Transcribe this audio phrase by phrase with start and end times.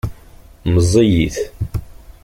[0.73, 1.35] Meẓẓiyit.